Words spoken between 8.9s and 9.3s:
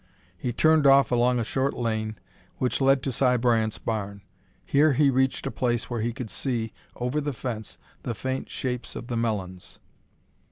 of the